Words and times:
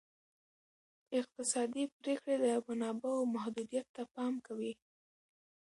اقتصادي 1.19 1.83
پریکړې 1.99 2.35
د 2.43 2.47
منابعو 2.67 3.21
محدودیت 3.35 3.87
ته 3.95 4.03
پام 4.15 4.33
کوي. 4.47 4.73